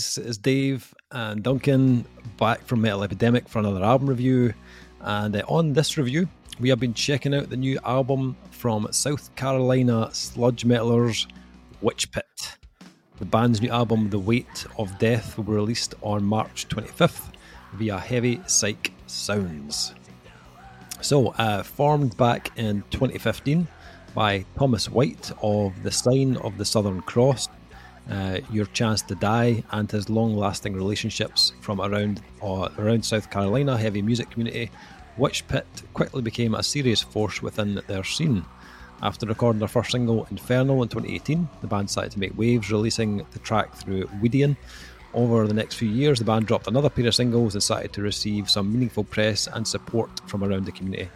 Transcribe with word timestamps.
guys? 0.00 0.18
It's 0.18 0.38
Dave 0.38 0.94
and 1.10 1.42
Duncan 1.42 2.06
back 2.38 2.64
from 2.64 2.80
Metal 2.80 3.02
Epidemic 3.02 3.46
for 3.48 3.58
another 3.58 3.84
album 3.84 4.08
review. 4.08 4.54
And 5.02 5.36
uh, 5.36 5.42
on 5.46 5.74
this 5.74 5.98
review, 5.98 6.26
we 6.58 6.70
have 6.70 6.80
been 6.80 6.94
checking 6.94 7.34
out 7.34 7.50
the 7.50 7.56
new 7.56 7.78
album 7.84 8.34
from 8.50 8.88
South 8.92 9.34
Carolina 9.36 10.08
sludge 10.12 10.64
metalers 10.64 11.26
Witchpit. 11.82 12.56
The 13.18 13.24
band's 13.26 13.60
new 13.60 13.68
album, 13.68 14.08
The 14.08 14.18
Weight 14.18 14.64
of 14.78 14.98
Death, 14.98 15.36
will 15.36 15.44
be 15.44 15.52
released 15.52 15.94
on 16.00 16.24
March 16.24 16.66
25th 16.68 17.32
via 17.74 17.98
Heavy 17.98 18.40
Psych 18.46 18.92
Sounds. 19.06 19.94
So, 21.02 21.28
uh, 21.32 21.62
formed 21.62 22.16
back 22.16 22.56
in 22.56 22.84
2015 22.90 23.68
by 24.14 24.46
Thomas 24.56 24.88
White 24.88 25.30
of 25.42 25.82
The 25.82 25.90
Sign 25.90 26.38
of 26.38 26.56
the 26.56 26.64
Southern 26.64 27.02
Cross, 27.02 27.48
uh, 28.10 28.40
Your 28.50 28.66
Chance 28.66 29.02
to 29.02 29.14
Die, 29.14 29.62
and 29.70 29.90
his 29.90 30.10
long 30.10 30.36
lasting 30.36 30.74
relationships 30.74 31.52
from 31.60 31.80
around, 31.80 32.20
uh, 32.42 32.68
around 32.78 33.04
South 33.04 33.30
Carolina 33.30 33.78
heavy 33.78 34.02
music 34.02 34.30
community, 34.30 34.70
Witchpit 35.18 35.64
quickly 35.94 36.22
became 36.22 36.54
a 36.54 36.62
serious 36.62 37.00
force 37.00 37.42
within 37.42 37.80
their 37.86 38.04
scene. 38.04 38.44
After 39.02 39.26
recording 39.26 39.60
their 39.60 39.68
first 39.68 39.92
single, 39.92 40.26
Inferno, 40.30 40.82
in 40.82 40.88
2018, 40.88 41.48
the 41.60 41.66
band 41.66 41.88
started 41.88 42.12
to 42.12 42.18
make 42.18 42.36
waves, 42.36 42.70
releasing 42.70 43.24
the 43.32 43.38
track 43.38 43.74
through 43.74 44.04
Weedian. 44.22 44.56
Over 45.14 45.46
the 45.46 45.54
next 45.54 45.74
few 45.76 45.88
years, 45.88 46.18
the 46.18 46.24
band 46.24 46.46
dropped 46.46 46.68
another 46.68 46.90
pair 46.90 47.06
of 47.06 47.14
singles 47.14 47.54
and 47.54 47.62
started 47.62 47.92
to 47.94 48.02
receive 48.02 48.50
some 48.50 48.72
meaningful 48.72 49.04
press 49.04 49.46
and 49.46 49.66
support 49.66 50.10
from 50.28 50.44
around 50.44 50.66
the 50.66 50.72
community. 50.72 51.08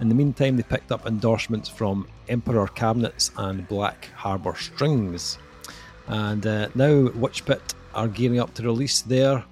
In 0.00 0.08
the 0.08 0.14
meantime, 0.14 0.56
they 0.56 0.62
picked 0.62 0.92
up 0.92 1.06
endorsements 1.06 1.68
from 1.68 2.08
Emperor 2.28 2.66
Cabinets 2.68 3.30
and 3.36 3.68
Black 3.68 4.10
Harbour 4.14 4.54
Strings. 4.56 5.38
And 6.08 6.46
uh, 6.46 6.68
now 6.74 7.08
Witchpit 7.08 7.60
are 7.94 8.08
gearing 8.08 8.38
up 8.40 8.54
to 8.54 8.62
release 8.62 9.02
their 9.02 9.44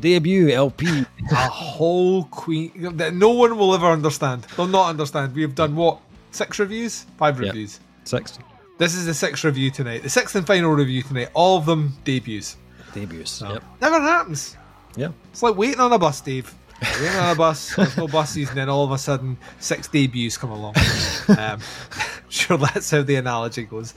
debut 0.00 0.50
LP. 0.50 1.04
a 1.30 1.34
whole 1.48 2.24
queen 2.24 2.96
that 2.96 3.14
no 3.14 3.30
one 3.30 3.56
will 3.56 3.74
ever 3.74 3.86
understand. 3.86 4.42
They'll 4.56 4.66
not 4.66 4.90
understand. 4.90 5.34
We 5.34 5.42
have 5.42 5.54
done 5.54 5.74
what? 5.76 6.00
Six 6.32 6.58
reviews? 6.58 7.06
Five 7.16 7.38
Yep. 7.40 7.46
reviews. 7.54 7.80
Six 8.04 8.38
This 8.78 8.94
is 8.94 9.06
the 9.06 9.14
sixth 9.14 9.42
review 9.44 9.70
tonight. 9.70 10.02
The 10.02 10.10
sixth 10.10 10.34
and 10.36 10.46
final 10.46 10.70
review 10.72 11.02
tonight. 11.02 11.30
All 11.32 11.56
of 11.56 11.64
them 11.66 11.94
debuts. 12.04 12.56
debuts. 12.92 13.40
Oh. 13.42 13.54
Yep. 13.54 13.62
Never 13.80 14.00
happens. 14.00 14.56
Yeah. 14.96 15.08
It's 15.32 15.42
like 15.42 15.56
waiting 15.56 15.80
on 15.80 15.92
a 15.92 15.98
bus, 15.98 16.20
Dave. 16.20 16.54
Waiting 17.00 17.16
on 17.16 17.30
a 17.30 17.34
bus. 17.34 17.74
There's 17.74 17.96
no 17.96 18.06
buses, 18.06 18.48
and 18.50 18.58
then 18.58 18.68
all 18.68 18.84
of 18.84 18.92
a 18.92 18.98
sudden, 18.98 19.38
six 19.60 19.88
debuts 19.88 20.36
come 20.36 20.50
along. 20.50 20.74
Um, 21.28 21.58
sure, 22.28 22.56
that's 22.56 22.90
how 22.90 23.02
the 23.02 23.16
analogy 23.16 23.64
goes. 23.64 23.94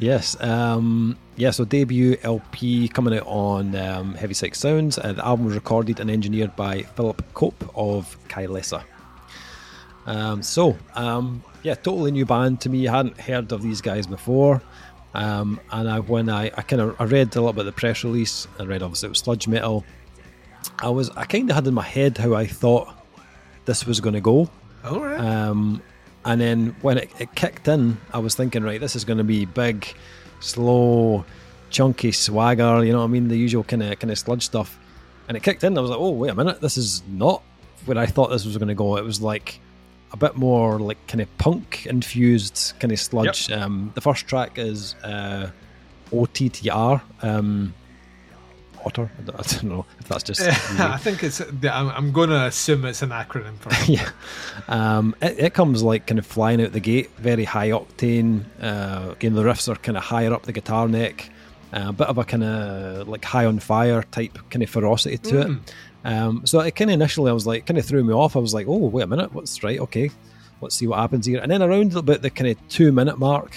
Yes. 0.00 0.40
Um, 0.40 1.18
yeah, 1.36 1.50
so 1.50 1.66
debut 1.66 2.16
LP 2.22 2.88
coming 2.88 3.18
out 3.18 3.26
on 3.26 3.76
um, 3.76 4.14
Heavy 4.14 4.32
Psych 4.32 4.54
Sounds. 4.54 4.98
Uh, 4.98 5.12
the 5.12 5.24
album 5.24 5.44
was 5.44 5.54
recorded 5.54 6.00
and 6.00 6.10
engineered 6.10 6.56
by 6.56 6.82
Phillip 6.82 7.22
Cope 7.34 7.70
of 7.74 8.16
Kylesa. 8.28 8.82
Um, 10.06 10.42
so, 10.42 10.78
um, 10.94 11.44
yeah, 11.62 11.74
totally 11.74 12.12
new 12.12 12.24
band 12.24 12.62
to 12.62 12.70
me. 12.70 12.88
I 12.88 12.96
hadn't 12.96 13.20
heard 13.20 13.52
of 13.52 13.60
these 13.60 13.82
guys 13.82 14.06
before. 14.06 14.62
Um, 15.12 15.60
and 15.70 15.90
I, 15.90 16.00
when 16.00 16.30
I, 16.30 16.46
I 16.46 16.62
kind 16.62 16.80
of 16.80 16.98
I 16.98 17.04
read 17.04 17.36
a 17.36 17.40
little 17.40 17.52
bit 17.52 17.60
of 17.60 17.66
the 17.66 17.72
press 17.72 18.02
release, 18.02 18.48
I 18.58 18.64
read 18.64 18.82
obviously 18.82 19.08
it 19.08 19.10
was 19.10 19.18
sludge 19.18 19.48
metal. 19.48 19.84
I 20.78 20.88
was 20.88 21.10
I 21.10 21.26
kind 21.26 21.50
of 21.50 21.56
had 21.56 21.66
in 21.66 21.74
my 21.74 21.82
head 21.82 22.16
how 22.16 22.34
I 22.34 22.46
thought 22.46 22.94
this 23.66 23.84
was 23.86 24.00
going 24.00 24.14
to 24.14 24.20
go. 24.20 24.48
All 24.84 25.00
right. 25.00 25.20
Um, 25.20 25.82
and 26.24 26.40
then 26.40 26.76
when 26.82 26.98
it, 26.98 27.10
it 27.18 27.34
kicked 27.34 27.68
in, 27.68 27.96
I 28.12 28.18
was 28.18 28.34
thinking, 28.34 28.62
right, 28.62 28.80
this 28.80 28.94
is 28.94 29.04
going 29.04 29.18
to 29.18 29.24
be 29.24 29.46
big, 29.46 29.86
slow, 30.40 31.24
chunky 31.70 32.12
swagger. 32.12 32.84
You 32.84 32.92
know 32.92 32.98
what 32.98 33.04
I 33.04 33.08
mean? 33.08 33.28
The 33.28 33.36
usual 33.36 33.64
kind 33.64 33.82
of 33.82 33.98
kind 33.98 34.10
of 34.10 34.18
sludge 34.18 34.42
stuff. 34.42 34.78
And 35.28 35.36
it 35.36 35.42
kicked 35.42 35.64
in. 35.64 35.78
I 35.78 35.80
was 35.80 35.90
like, 35.90 36.00
oh 36.00 36.10
wait 36.10 36.30
a 36.30 36.34
minute, 36.34 36.60
this 36.60 36.76
is 36.76 37.02
not 37.08 37.42
where 37.86 37.96
I 37.96 38.06
thought 38.06 38.30
this 38.30 38.44
was 38.44 38.56
going 38.58 38.68
to 38.68 38.74
go. 38.74 38.96
It 38.96 39.04
was 39.04 39.22
like 39.22 39.60
a 40.12 40.16
bit 40.16 40.36
more 40.36 40.78
like 40.78 41.04
kind 41.06 41.20
of 41.20 41.38
punk 41.38 41.86
infused 41.86 42.74
kind 42.80 42.92
of 42.92 42.98
sludge. 42.98 43.50
Um, 43.50 43.92
the 43.94 44.00
first 44.00 44.26
track 44.26 44.58
is 44.58 44.96
uh, 45.04 45.50
OTTR. 46.10 47.00
Um, 47.22 47.74
Otter. 48.84 49.10
I 49.18 49.22
don't, 49.22 49.38
I 49.38 49.42
don't 49.42 49.64
know 49.64 49.86
if 49.98 50.08
that's 50.08 50.22
just. 50.22 50.40
I 50.80 50.96
think 50.96 51.22
it's. 51.22 51.40
I'm, 51.40 52.12
going 52.12 52.30
to 52.30 52.46
assume 52.46 52.84
it's 52.84 53.02
an 53.02 53.10
acronym 53.10 53.56
for. 53.58 53.70
yeah. 53.90 54.10
Um, 54.68 55.14
it, 55.20 55.38
it 55.38 55.54
comes 55.54 55.82
like 55.82 56.06
kind 56.06 56.18
of 56.18 56.26
flying 56.26 56.62
out 56.62 56.72
the 56.72 56.80
gate, 56.80 57.10
very 57.16 57.44
high 57.44 57.70
octane. 57.70 58.44
Uh, 58.60 59.12
again, 59.12 59.34
the 59.34 59.42
riffs 59.42 59.68
are 59.68 59.76
kind 59.76 59.96
of 59.96 60.04
higher 60.04 60.32
up 60.32 60.42
the 60.42 60.52
guitar 60.52 60.88
neck, 60.88 61.30
uh, 61.72 61.86
a 61.88 61.92
bit 61.92 62.08
of 62.08 62.18
a 62.18 62.24
kind 62.24 62.44
of 62.44 63.08
like 63.08 63.24
high 63.24 63.46
on 63.46 63.58
fire 63.58 64.02
type 64.04 64.38
kind 64.50 64.62
of 64.62 64.70
ferocity 64.70 65.18
to 65.18 65.40
it. 65.40 65.74
Um, 66.04 66.46
so 66.46 66.60
it 66.60 66.74
kind 66.76 66.90
of 66.90 66.94
initially, 66.94 67.30
I 67.30 67.34
was 67.34 67.46
like, 67.46 67.66
kind 67.66 67.78
of 67.78 67.84
threw 67.84 68.02
me 68.02 68.14
off. 68.14 68.36
I 68.36 68.38
was 68.38 68.54
like, 68.54 68.66
oh, 68.66 68.76
wait 68.76 69.02
a 69.02 69.06
minute, 69.06 69.32
what's 69.34 69.62
right? 69.62 69.78
Okay, 69.80 70.10
let's 70.60 70.74
see 70.74 70.86
what 70.86 70.98
happens 70.98 71.26
here. 71.26 71.40
And 71.40 71.50
then 71.50 71.62
around 71.62 71.94
about 71.94 72.22
the 72.22 72.30
kind 72.30 72.50
of 72.50 72.68
two 72.68 72.92
minute 72.92 73.18
mark, 73.18 73.56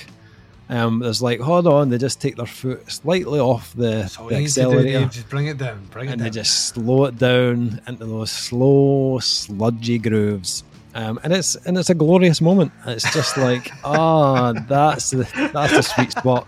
um, 0.69 1.00
there's 1.00 1.22
like, 1.22 1.40
hold 1.40 1.68
on, 1.68 1.90
they 1.90 1.97
just 1.97 2.22
take 2.22 2.38
their 2.38 2.46
foot 2.46 2.90
slightly 2.90 3.40
off 3.40 3.74
the, 3.74 4.16
all 4.19 4.28
the 4.28 4.35
accelerator 4.35 5.06
Just 5.07 5.29
bring 5.29 5.47
it 5.47 5.57
down. 5.57 5.85
Bring 5.91 6.07
it 6.07 6.09
down. 6.09 6.13
and 6.13 6.19
down. 6.19 6.25
they 6.25 6.29
just 6.29 6.68
slow 6.69 7.06
it 7.06 7.18
down 7.18 7.81
into 7.88 8.06
those 8.06 8.31
slow, 8.31 9.19
sludgy 9.19 10.00
grooves. 10.00 10.63
Um, 10.96 11.19
and 11.24 11.34
it's 11.34 11.56
and 11.56 11.78
it's 11.78 11.90
a 11.90 11.96
glorious 11.96 12.40
moment. 12.40 12.72
It's 12.85 13.12
just 13.13 13.35
like, 13.35 13.72
ah, 13.84 14.53
that's 14.68 15.09
the 15.09 15.50
that's 15.51 15.74
the 15.74 15.81
sweet 15.81 16.12
spot. 16.12 16.47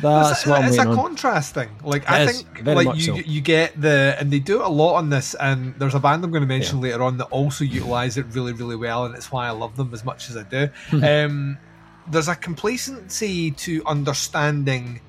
That's 0.00 0.40
it's, 0.40 0.46
what 0.46 0.64
it's 0.64 0.78
a 0.78 0.88
on. 0.88 0.94
contrast 0.94 1.54
thing. 1.54 1.70
Like 1.82 2.02
It 2.02 2.10
I 2.10 2.22
is, 2.22 2.42
think, 2.42 2.66
like 2.66 2.96
you 2.96 3.02
so. 3.02 3.14
you 3.14 3.40
get 3.40 3.78
the 3.80 4.16
and 4.18 4.30
they 4.30 4.38
do 4.38 4.60
it 4.60 4.66
a 4.66 4.68
lot 4.68 4.96
on 4.96 5.08
this. 5.10 5.34
And 5.34 5.74
there's 5.78 5.94
a 5.94 6.00
band 6.00 6.24
I'm 6.24 6.30
going 6.30 6.42
to 6.42 6.46
mention 6.46 6.80
later 6.80 7.02
on 7.02 7.16
that 7.18 7.26
also 7.26 7.64
utilize 7.64 8.16
it 8.18 8.26
really 8.30 8.52
really 8.52 8.76
well, 8.76 9.06
and 9.06 9.14
it's 9.14 9.32
why 9.32 9.46
I 9.46 9.50
love 9.50 9.76
them 9.76 9.92
as 9.94 10.04
much 10.04 10.28
as 10.28 10.36
I 10.36 10.42
do. 10.44 10.68
Hmm. 10.90 11.04
um, 11.04 11.58
there's 12.06 12.28
a 12.28 12.34
complacency 12.34 13.50
to 13.52 13.82
understanding 13.86 15.00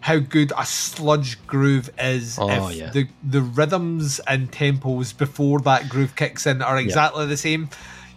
how 0.00 0.18
good 0.18 0.52
a 0.58 0.66
sludge 0.66 1.44
groove 1.46 1.88
is 1.98 2.36
Oh, 2.40 2.68
if 2.68 2.74
yeah. 2.76 2.90
the 2.90 3.06
the 3.22 3.40
rhythms 3.42 4.20
and 4.26 4.50
tempos 4.50 5.16
before 5.16 5.60
that 5.60 5.88
groove 5.88 6.16
kicks 6.16 6.46
in 6.46 6.60
are 6.62 6.76
exactly 6.78 7.26
the 7.26 7.36
same. 7.36 7.68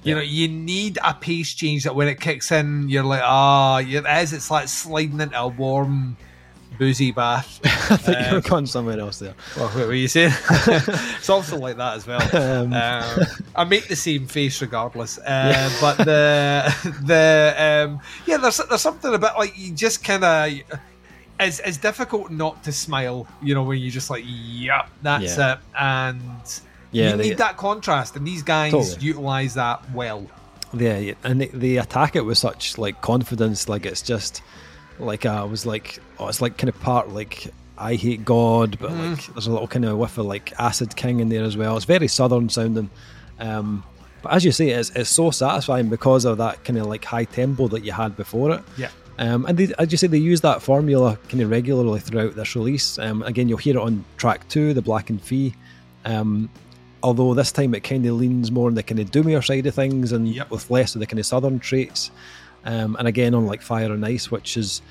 You 0.03 0.09
Yeah. 0.11 0.15
know, 0.15 0.21
you 0.21 0.47
need 0.47 0.97
a 1.03 1.13
pace 1.13 1.53
change 1.53 1.83
that 1.83 1.95
when 1.95 2.07
it 2.07 2.19
kicks 2.19 2.51
in, 2.51 2.89
you're 2.89 3.03
like, 3.03 3.21
ah, 3.23 3.79
it 3.79 4.05
is. 4.05 4.33
It's 4.33 4.49
like 4.51 4.67
sliding 4.67 5.19
into 5.19 5.39
a 5.39 5.47
warm, 5.47 6.17
boozy 6.77 7.11
bath. 7.11 7.59
I 7.91 7.97
think 7.97 8.17
you're 8.31 8.41
going 8.41 8.65
somewhere 8.65 8.99
else 8.99 9.19
there. 9.19 9.33
Well, 9.57 9.67
what 9.69 9.87
were 9.87 9.93
you 9.93 10.07
saying? 10.07 10.33
it's 10.49 11.29
also 11.29 11.57
like 11.57 11.77
that 11.77 11.97
as 11.97 12.07
well. 12.07 12.21
Um, 12.33 12.73
Um, 12.73 13.25
I 13.55 13.63
make 13.63 13.87
the 13.87 13.95
same 13.95 14.27
face 14.27 14.61
regardless. 14.61 15.17
Uh, 15.19 15.69
But 15.81 15.97
the 15.97 16.73
the 17.05 17.55
um, 17.87 17.99
yeah, 18.25 18.37
there's 18.37 18.57
there's 18.69 18.81
something 18.81 19.13
about 19.13 19.37
like 19.37 19.57
you 19.57 19.73
just 19.73 20.03
kind 20.03 20.23
of. 20.23 20.79
It's, 21.37 21.59
it's 21.59 21.75
difficult 21.77 22.31
not 22.31 22.63
to 22.63 22.71
smile, 22.71 23.27
you 23.43 23.53
know, 23.55 23.63
when 23.63 23.79
you're 23.79 23.91
just 23.91 24.09
like, 24.09 24.23
yep, 24.25 24.87
that's 25.01 25.37
Yeah. 25.37 25.53
it. 25.55 25.59
And 25.77 26.21
Yeah, 26.93 27.11
you 27.11 27.17
they- 27.17 27.29
need 27.29 27.37
that 27.39 27.57
contrast, 27.57 28.15
and 28.15 28.25
these 28.25 28.41
guys 28.41 28.71
Totally. 28.71 29.05
utilize 29.05 29.53
that 29.55 29.81
well. 29.93 30.27
Yeah, 30.73 30.97
yeah, 30.97 31.13
and 31.25 31.41
they, 31.41 31.47
they 31.47 31.75
attack 31.77 32.15
it 32.15 32.21
with 32.25 32.37
such 32.37 32.77
like 32.77 33.01
confidence. 33.01 33.67
Like 33.67 33.85
it's 33.85 34.01
just 34.01 34.41
like 34.99 35.25
uh, 35.25 35.41
I 35.41 35.43
was 35.45 35.65
like, 35.65 35.99
oh, 36.19 36.27
it's 36.27 36.41
like 36.41 36.57
kind 36.57 36.69
of 36.69 36.79
part 36.81 37.09
like 37.09 37.47
Eyehategod, 37.77 38.79
but 38.79 38.91
Mm-hmm. 38.91 39.11
like 39.13 39.25
there's 39.27 39.47
a 39.47 39.51
little 39.51 39.67
kind 39.67 39.85
of 39.85 39.97
whiff 39.97 40.17
of 40.17 40.25
like 40.25 40.53
Acid 40.59 40.95
King 40.95 41.19
in 41.19 41.29
there 41.29 41.43
as 41.43 41.57
well. 41.57 41.75
It's 41.75 41.85
very 41.85 42.07
southern 42.07 42.49
sounding. 42.49 42.89
Um, 43.39 43.83
but 44.21 44.33
as 44.33 44.43
you 44.45 44.51
say, 44.51 44.69
it's, 44.69 44.89
it's 44.91 45.09
so 45.09 45.31
satisfying 45.31 45.89
because 45.89 46.25
of 46.25 46.37
that 46.39 46.63
kind 46.63 46.79
of 46.79 46.87
like 46.87 47.03
high 47.05 47.25
tempo 47.25 47.67
that 47.67 47.83
you 47.83 47.91
had 47.91 48.15
before 48.15 48.51
it. 48.51 48.63
Yeah. 48.77 48.89
Um, 49.17 49.45
and 49.45 49.57
they, 49.57 49.73
as 49.77 49.91
you 49.91 49.97
say, 49.97 50.07
they 50.07 50.17
use 50.17 50.41
that 50.41 50.61
formula 50.61 51.17
kind 51.29 51.41
of 51.41 51.49
regularly 51.49 51.99
throughout 51.99 52.35
this 52.35 52.55
release. 52.55 52.97
Um, 52.99 53.23
again, 53.23 53.47
you'll 53.47 53.57
hear 53.57 53.77
it 53.77 53.81
on 53.81 54.03
track 54.17 54.47
two, 54.49 54.73
the 54.73 54.81
Black 54.81 55.09
and 55.09 55.21
Fee. 55.21 55.53
Um, 56.05 56.49
although 57.03 57.33
this 57.33 57.51
time 57.51 57.75
it 57.75 57.81
kind 57.83 58.05
of 58.05 58.15
leans 58.15 58.51
more 58.51 58.67
on 58.67 58.75
the 58.75 58.83
kind 58.83 58.99
of 58.99 59.11
doomier 59.11 59.45
side 59.45 59.65
of 59.67 59.75
things 59.75 60.11
and 60.11 60.27
Yep. 60.27 60.49
with 60.51 60.69
less 60.71 60.95
of 60.95 60.99
the 60.99 61.05
kind 61.05 61.19
of 61.19 61.25
southern 61.25 61.59
traits. 61.59 62.11
Um, 62.65 62.95
and 62.97 63.07
again, 63.07 63.33
on 63.35 63.45
like 63.45 63.61
Fire 63.61 63.91
and 63.93 64.03
Ice, 64.05 64.31
which 64.31 64.57
is 64.57 64.81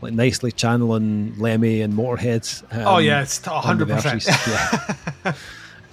like 0.00 0.12
nicely 0.12 0.52
channeling 0.52 1.34
Lemmy 1.38 1.80
and 1.80 1.94
Motorhead. 1.94 2.62
Um, 2.72 2.86
Oh, 2.86 2.98
yeah, 2.98 3.22
it's 3.22 3.40
100%. 3.40 5.24
Yeah. 5.24 5.32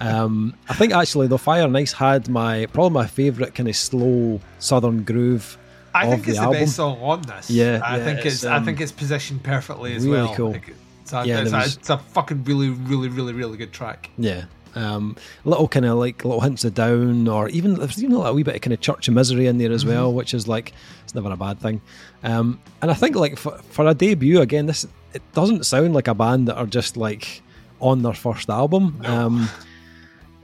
um, 0.00 0.54
I 0.68 0.74
think 0.74 0.92
actually, 0.94 1.26
though, 1.28 1.38
Fire 1.38 1.64
and 1.64 1.76
Ice 1.76 1.92
had 1.92 2.28
my 2.28 2.66
probably 2.66 2.90
my 2.94 3.06
favourite 3.06 3.54
kind 3.54 3.68
of 3.68 3.76
slow 3.76 4.40
southern 4.58 5.02
groove. 5.04 5.58
I 5.94 6.08
think 6.08 6.24
the 6.24 6.30
it's 6.30 6.38
the 6.38 6.44
album. 6.44 6.60
best 6.62 6.76
song 6.76 6.98
on 7.02 7.22
this. 7.22 7.50
Yeah, 7.50 7.80
I 7.84 7.98
yeah, 7.98 8.04
think 8.04 8.18
it's, 8.20 8.36
it's, 8.36 8.44
I 8.44 8.56
um, 8.56 8.64
think 8.64 8.80
it's 8.80 8.92
positioned 8.92 9.42
perfectly 9.42 9.94
as 9.94 10.06
really 10.06 10.22
well. 10.22 10.34
cool. 10.34 10.52
Like, 10.52 10.74
it's 11.02 11.12
a, 11.12 11.26
Yeah, 11.26 11.40
it's, 11.42 11.52
a, 11.52 11.56
was- 11.56 11.76
it's 11.76 11.90
a 11.90 11.98
fucking 11.98 12.44
really, 12.44 12.70
really, 12.70 13.08
really, 13.08 13.32
really 13.34 13.58
good 13.58 13.72
track. 13.72 14.08
Yeah. 14.16 14.44
Um, 14.74 15.16
little 15.44 15.68
kind 15.68 15.84
of 15.84 15.98
like 15.98 16.24
little 16.24 16.40
hints 16.40 16.64
of 16.64 16.74
down, 16.74 17.28
or 17.28 17.48
even 17.50 17.74
there's 17.74 18.02
even 18.02 18.16
a 18.16 18.32
wee 18.32 18.42
bit 18.42 18.54
of 18.56 18.60
kind 18.62 18.72
of 18.72 18.80
Church 18.80 19.08
of 19.08 19.14
Misery 19.14 19.46
in 19.46 19.58
there 19.58 19.70
as 19.72 19.84
Mm-hmm. 19.84 19.92
well, 19.94 20.12
which 20.12 20.32
is 20.34 20.48
like 20.48 20.72
it's 21.04 21.14
never 21.14 21.30
a 21.30 21.36
bad 21.36 21.60
thing. 21.60 21.80
Um, 22.22 22.58
and 22.80 22.90
I 22.90 22.94
think 22.94 23.16
like 23.16 23.36
for, 23.38 23.58
for 23.58 23.86
a 23.86 23.94
debut 23.94 24.40
again, 24.40 24.66
this 24.66 24.86
it 25.12 25.22
doesn't 25.34 25.66
sound 25.66 25.92
like 25.92 26.08
a 26.08 26.14
band 26.14 26.48
that 26.48 26.56
are 26.56 26.66
just 26.66 26.96
like 26.96 27.42
on 27.80 28.02
their 28.02 28.14
first 28.14 28.48
album. 28.48 29.00
Um, 29.04 29.48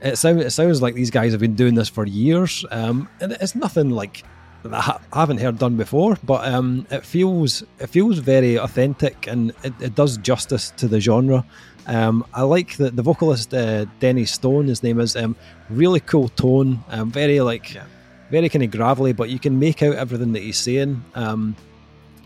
it 0.01 0.17
sounds 0.17 0.43
it 0.45 0.51
sounds 0.51 0.81
like 0.81 0.93
these 0.95 1.11
guys 1.11 1.31
have 1.31 1.41
been 1.41 1.55
doing 1.55 1.73
this 1.75 1.89
for 1.89 2.05
years, 2.05 2.65
um, 2.71 3.09
and 3.19 3.31
it's 3.33 3.55
nothing 3.55 3.89
like 3.89 4.23
I 4.65 4.99
I 5.13 5.19
haven't 5.19 5.39
heard 5.39 5.57
done 5.59 5.75
before. 5.77 6.17
But 6.23 6.45
um, 6.53 6.85
it 6.91 7.05
feels 7.05 7.63
it 7.79 7.87
feels 7.87 8.19
very 8.19 8.57
authentic, 8.57 9.27
and 9.27 9.51
it, 9.63 9.73
it 9.79 9.95
does 9.95 10.17
justice 10.17 10.71
to 10.77 10.87
the 10.87 10.99
genre. 10.99 11.45
Um, 11.87 12.23
I 12.33 12.43
like 12.43 12.77
that 12.77 12.95
the 12.95 13.01
vocalist 13.01 13.53
uh, 13.53 13.85
Denny 13.99 14.25
Stone, 14.25 14.67
his 14.67 14.83
name 14.83 14.99
is, 14.99 15.15
um, 15.15 15.35
really 15.69 15.99
cool 16.01 16.29
tone, 16.29 16.83
um, 16.89 17.09
very 17.11 17.39
like 17.41 17.73
Yeah. 17.73 17.85
very 18.29 18.47
kind 18.49 18.63
of 18.63 18.69
gravelly, 18.69 19.11
but 19.13 19.29
you 19.29 19.39
can 19.39 19.57
make 19.57 19.81
out 19.81 19.95
everything 19.95 20.33
that 20.33 20.43
he's 20.43 20.57
saying. 20.59 21.03
Um, 21.15 21.55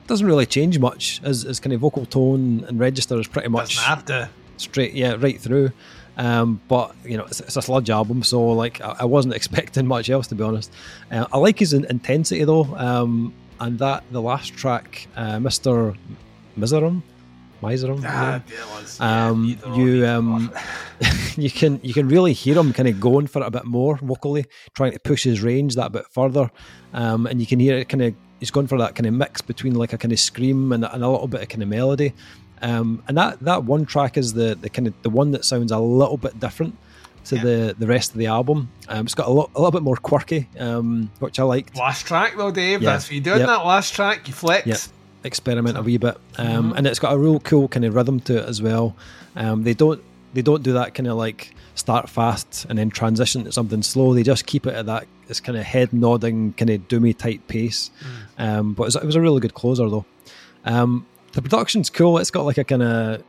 doesn't 0.08 0.28
really 0.28 0.46
change 0.46 0.80
much. 0.80 1.20
His, 1.22 1.44
his 1.44 1.62
kind 1.62 1.72
of 1.72 1.80
vocal 1.80 2.06
tone 2.06 2.66
and 2.68 2.78
register 2.78 3.18
is 3.20 3.28
pretty 3.28 3.48
much 3.48 3.78
have 3.78 4.04
to. 4.06 4.30
straight, 4.58 4.94
yeah, 4.94 5.16
right 5.18 5.40
through. 5.40 5.72
Um, 6.18 6.62
but 6.68 6.96
you 7.06 7.18
know, 7.18 7.26
it's, 7.26 7.40
it's 7.40 7.58
a 7.58 7.62
sludge 7.62 7.90
album, 7.90 8.24
so 8.24 8.42
like 8.52 8.82
I, 8.82 8.96
I 9.00 9.06
wasn't 9.06 9.34
expecting 9.40 9.88
much 9.88 10.10
else 10.10 10.28
to 10.28 10.36
be 10.36 10.44
honest. 10.44 10.72
Uh, 11.12 11.26
I 11.32 11.38
like 11.38 11.60
his 11.60 11.74
in- 11.74 11.86
intensity 11.86 12.44
though, 12.44 12.66
um, 12.76 13.34
and 13.60 13.80
that 13.80 14.04
the 14.12 14.22
last 14.22 14.54
track, 14.56 15.08
uh, 15.16 15.40
Mister 15.40 15.96
Miserum, 16.58 17.02
Miserum, 17.62 18.04
Ah, 18.06 18.34
yeah. 18.34 18.36
it. 18.38 18.98
Yeah, 19.00 19.28
Um, 19.30 19.58
or, 19.66 19.76
you 19.76 20.06
um, 20.08 20.54
you 21.36 21.50
can 21.50 21.80
you 21.84 21.94
can 21.94 22.08
really 22.08 22.34
hear 22.34 22.56
him 22.58 22.74
kind 22.74 22.88
of 22.90 23.00
going 23.00 23.28
for 23.28 23.42
it 23.42 23.48
a 23.48 23.52
bit 23.52 23.66
more 23.66 23.98
vocally, 23.98 24.46
trying 24.76 24.92
to 24.92 25.00
push 25.00 25.24
his 25.24 25.42
range 25.42 25.76
that 25.76 25.92
bit 25.92 26.06
further, 26.12 26.52
um, 26.94 27.26
and 27.26 27.40
you 27.42 27.48
can 27.48 27.60
hear 27.60 27.78
it 27.78 27.90
kind 27.90 28.04
of 28.04 28.14
he's 28.40 28.52
going 28.52 28.68
for 28.68 28.78
that 28.78 28.94
kind 28.94 29.08
of 29.08 29.14
mix 29.14 29.42
between 29.42 29.74
like 29.74 29.94
a 29.94 29.98
kind 29.98 30.12
of 30.12 30.20
scream 30.20 30.74
and, 30.74 30.84
and 30.86 31.04
a 31.04 31.10
little 31.10 31.28
bit 31.28 31.42
of 31.42 31.48
kind 31.50 31.64
of 31.64 31.70
melody, 31.70 32.14
um, 32.64 33.04
and 33.08 33.16
that 33.18 33.40
that 33.42 33.64
one 33.66 33.86
track 33.86 34.18
is 34.18 34.34
the 34.34 34.56
the 34.60 34.70
kind 34.70 34.88
of 34.88 34.94
the 35.04 35.10
one 35.12 35.32
that 35.32 35.46
sounds 35.46 35.72
a 35.72 35.78
little 35.80 36.18
bit 36.18 36.40
different 36.40 36.76
to 37.26 37.36
Yeah. 37.36 37.44
the 37.44 37.76
the 37.78 37.88
rest 37.88 38.12
of 38.12 38.18
the 38.18 38.26
album. 38.28 38.70
Um, 38.90 39.06
it's 39.06 39.14
got 39.16 39.28
a, 39.28 39.32
lot, 39.32 39.52
a 39.56 39.60
little 39.60 39.72
bit 39.72 39.84
more 39.84 39.96
quirky, 39.98 40.50
um, 40.60 41.12
which 41.20 41.40
I 41.40 41.44
liked. 41.44 41.78
last 41.78 42.06
track 42.08 42.34
though, 42.38 42.52
Dave. 42.52 42.82
Yeah. 42.82 42.92
That's 42.94 43.06
what 43.06 43.14
you 43.14 43.22
do 43.22 43.34
in 43.34 43.40
Yep. 43.40 43.48
that 43.48 43.66
last 43.66 43.94
track. 43.94 44.28
You 44.28 44.34
flex. 44.34 44.66
Yep. 44.68 44.78
experiment 45.26 45.78
a 45.78 45.82
wee 45.82 45.96
bit, 45.98 46.18
um, 46.38 46.74
Mhm. 46.74 46.78
and 46.78 46.86
it's 46.88 47.00
got 47.00 47.14
a 47.14 47.18
real 47.18 47.40
cool 47.40 47.70
kind 47.70 47.86
of 47.86 47.96
rhythm 47.96 48.20
to 48.20 48.40
it 48.40 48.46
as 48.50 48.62
well. 48.62 48.94
Um, 49.38 49.64
they 49.64 49.74
don't 49.74 50.02
they 50.34 50.42
don't 50.42 50.64
do 50.64 50.74
that 50.74 50.96
kind 50.96 51.08
of 51.08 51.16
like 51.16 51.54
start 51.76 52.10
fast 52.10 52.66
and 52.68 52.78
then 52.78 52.90
transition 52.90 53.46
to 53.46 53.52
something 53.54 53.82
slow. 53.84 54.14
They 54.14 54.24
just 54.24 54.46
keep 54.46 54.68
it 54.68 54.76
at 54.76 54.86
that 54.88 55.06
this 55.30 55.40
kind 55.40 55.58
of 55.58 55.64
head 55.64 55.94
nodding 55.94 56.54
kind 56.58 56.70
of 56.72 56.88
doomy 56.90 57.18
type 57.18 57.48
pace. 57.48 57.90
Um, 58.38 58.74
but 58.74 58.84
it 58.84 58.88
was, 58.88 58.96
it 58.98 59.06
was 59.06 59.16
a 59.16 59.22
really 59.22 59.40
good 59.40 59.54
closer 59.54 59.90
though. 59.90 60.06
The 61.34 61.42
production's 61.42 61.90
cool. 61.90 62.18
It's 62.18 62.32
got 62.32 62.46
like 62.46 62.58
a 62.58 62.64
kind 62.64 62.84
of 62.84 63.24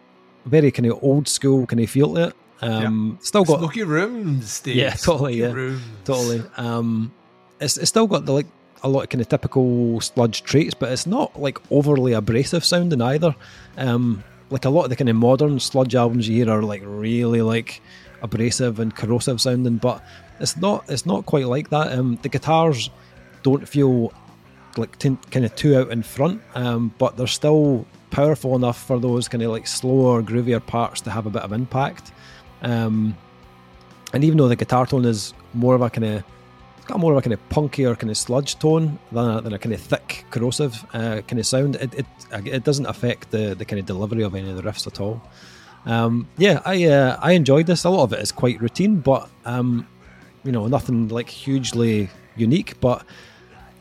very 0.47 0.71
kind 0.71 0.87
of 0.87 1.03
old 1.03 1.27
school 1.29 1.67
kind 1.67 1.81
of 1.81 1.91
feel 1.91 2.15
to 2.15 2.29
it. 2.29 2.37
Um, 2.61 3.19
Still 3.21 3.45
got 3.45 3.59
Smoky 3.59 3.83
rooms, 3.83 4.61
Dave. 4.61 4.77
Yeah, 4.77 4.91
totally, 4.95 5.37
yeah. 5.41 5.53
Rooms. 5.53 5.83
totally. 6.05 6.43
Um, 6.57 7.13
it's, 7.61 7.77
it's 7.77 7.89
still 7.89 8.07
got 8.07 8.27
the 8.27 8.33
like 8.33 8.47
a 8.83 8.89
lot 8.89 9.03
of 9.03 9.09
kind 9.09 9.21
of 9.21 9.29
typical 9.29 10.01
sludge 10.01 10.43
traits, 10.45 10.75
but 10.75 10.93
it's 10.93 11.07
not 11.07 11.39
like 11.41 11.59
overly 11.71 12.13
abrasive 12.13 12.65
sounding 12.65 13.01
either. 13.01 13.35
Um, 13.77 14.23
like 14.51 14.65
a 14.67 14.71
lot 14.71 14.85
of 14.85 14.91
the 14.91 14.97
kind 14.97 15.09
of 15.09 15.17
modern 15.17 15.59
sludge 15.59 15.95
albums 15.95 16.29
you 16.29 16.37
hear 16.45 16.51
are 16.51 16.63
like 16.63 16.83
really 16.85 17.43
like 17.43 17.81
abrasive 18.23 18.79
and 18.79 18.95
corrosive 18.95 19.41
sounding, 19.41 19.79
but 19.79 20.05
it's 20.41 20.57
not. 20.57 20.85
It's 20.89 21.07
not 21.07 21.27
quite 21.27 21.47
like 21.47 21.71
that. 21.71 21.93
Um, 21.93 22.19
the 22.23 22.29
guitars 22.29 22.91
don't 23.43 23.67
feel 23.69 24.13
like 24.79 24.99
kind 24.99 25.45
of 25.45 25.55
two 25.57 25.77
out 25.77 25.91
in 25.91 26.03
front, 26.03 26.43
um, 26.55 26.95
but 26.99 27.17
they're 27.17 27.27
still 27.27 27.87
powerful 28.11 28.55
enough 28.55 28.87
for 28.87 28.99
those 28.99 29.29
kind 29.29 29.43
of 29.43 29.51
like 29.51 29.67
slower, 29.67 30.23
groovier 30.23 30.65
parts 30.65 31.01
to 31.03 31.11
have 31.11 31.27
a 31.27 31.31
bit 31.31 31.43
of 31.43 31.53
impact. 31.53 32.13
Um, 32.63 33.17
and 34.13 34.25
even 34.25 34.39
though 34.39 34.49
the 34.49 34.57
guitar 34.57 34.87
tone 34.87 35.05
is 35.05 35.35
more 35.53 35.75
of 35.75 35.83
a 35.83 35.91
kind 35.91 36.05
of 36.05 36.25
it's 36.79 36.87
got 36.87 37.01
more 37.01 37.13
of 37.13 37.19
a 37.19 37.23
kind 37.23 37.33
of 37.33 37.49
punkier 37.49 37.99
kind 37.99 38.11
of 38.11 38.17
sludge 38.17 38.59
tone 38.59 38.99
than 39.11 39.31
a, 39.31 39.41
than 39.41 39.53
a 39.55 39.59
kind 39.59 39.75
of 39.75 39.81
thick 39.81 40.25
corrosive 40.31 40.85
uh, 40.95 41.21
kind 41.23 41.39
of 41.39 41.47
sound 41.47 41.77
it, 41.77 41.95
it 41.95 42.07
it 42.45 42.65
doesn't 42.65 42.87
affect 42.87 43.31
the 43.31 43.55
the 43.55 43.65
kind 43.65 43.81
of 43.81 43.87
delivery 43.87 44.23
of 44.23 44.35
any 44.35 44.51
of 44.51 44.57
the 44.57 44.63
riffs 44.63 44.87
at 44.87 45.01
all 45.01 45.21
um, 45.87 46.29
yeah 46.37 46.61
I 46.65 46.85
uh, 46.85 47.19
I 47.21 47.33
enjoyed 47.33 47.67
this 47.67 47.85
a 47.85 47.91
lot 47.91 48.05
of 48.05 48.13
it 48.13 48.21
is 48.21 48.33
quite 48.33 48.61
routine 48.61 49.01
but 49.01 49.29
um, 49.45 49.87
you 50.45 50.53
know 50.53 50.67
nothing 50.67 51.09
like 51.09 51.29
hugely 51.29 52.11
unique 52.37 52.79
but 52.81 53.05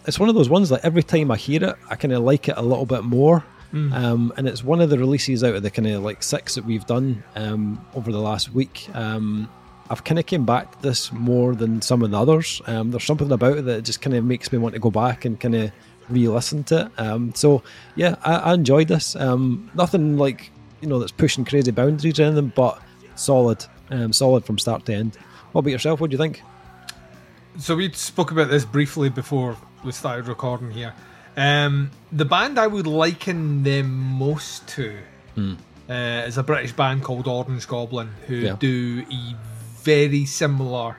it's 0.06 0.20
one 0.20 0.30
of 0.30 0.36
those 0.36 0.50
ones 0.50 0.70
that 0.70 0.84
every 0.84 1.04
time 1.04 1.32
I 1.32 1.38
hear 1.38 1.64
it 1.64 1.76
I 1.90 1.96
kind 1.96 2.14
of 2.14 2.24
like 2.24 2.50
it 2.50 2.58
a 2.58 2.62
little 2.62 2.86
bit 2.86 3.04
more 3.04 3.44
um, 3.74 4.32
and 4.38 4.48
it's 4.48 4.64
one 4.64 4.82
of 4.82 4.92
the 4.92 5.00
releases 5.00 5.44
out 5.44 5.56
of 5.56 5.64
the 5.64 5.72
kind 5.72 5.88
of 5.88 6.04
like 6.04 6.22
six 6.22 6.56
that 6.56 6.66
we've 6.66 6.86
done 6.86 7.24
um, 7.36 7.84
over 7.96 8.12
the 8.12 8.20
last 8.20 8.54
week. 8.54 8.88
Um, 8.94 9.50
I've 9.90 10.04
kind 10.04 10.20
of 10.20 10.28
came 10.28 10.46
back 10.46 10.72
to 10.74 10.82
this 10.84 11.12
more 11.12 11.56
than 11.56 11.82
some 11.82 12.04
of 12.04 12.12
the 12.12 12.20
others. 12.20 12.62
Um, 12.68 12.92
there's 12.92 13.04
something 13.04 13.32
about 13.32 13.58
it 13.58 13.66
that 13.66 13.84
just 13.84 14.00
kind 14.00 14.16
of 14.16 14.24
makes 14.24 14.52
me 14.52 14.60
want 14.60 14.76
to 14.76 14.80
go 14.80 14.92
back 14.92 15.26
and 15.26 15.40
kind 15.40 15.56
of 15.56 15.72
re-listen 16.08 16.64
to 16.66 16.86
it. 16.86 17.02
Um, 17.02 17.34
so 17.34 17.64
yeah, 17.96 18.16
I, 18.24 18.36
I 18.36 18.54
enjoyed 18.54 18.90
this. 18.90 19.16
Um, 19.16 19.72
nothing 19.74 20.18
like 20.18 20.52
you 20.82 20.88
know 20.88 21.00
that's 21.00 21.12
pushing 21.12 21.44
crazy 21.44 21.72
boundaries 21.72 22.20
or 22.20 22.24
anything, 22.24 22.54
but 22.56 22.80
solid, 23.16 23.66
um, 23.90 24.14
solid 24.14 24.46
from 24.46 24.60
start 24.60 24.86
to 24.86 24.94
end. 24.94 25.16
What 25.52 25.62
about 25.62 25.72
yourself? 25.72 26.00
What 26.00 26.12
do 26.12 26.14
you 26.14 26.20
think? 26.20 26.44
So 27.58 27.76
we 27.76 27.92
spoke 27.94 28.30
about 28.30 28.50
this 28.52 28.66
briefly 28.66 29.10
before 29.10 29.58
we 29.84 29.92
started 29.92 30.28
recording 30.28 30.72
here. 30.72 30.94
Um, 31.36 31.92
the 32.12 32.26
band 32.26 32.60
I 32.60 32.68
would 32.68 32.88
liken 32.88 33.64
them 33.64 33.92
most 33.94 34.68
to 34.70 34.98
Hmm. 35.36 35.54
uh, 35.90 35.94
is 36.28 36.38
a 36.38 36.44
British 36.44 36.72
band 36.74 37.04
called 37.04 37.28
Orange 37.28 37.68
Goblin, 37.68 38.10
who 38.28 38.36
Yeah. 38.36 38.56
do 38.60 39.04
a 39.12 39.36
very 39.84 40.26
similar. 40.26 40.98